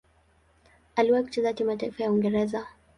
Aliwahi 0.95 1.23
kucheza 1.23 1.53
timu 1.53 1.69
ya 1.71 1.77
taifa 1.77 2.03
ya 2.03 2.11
Uingereza. 2.11 2.67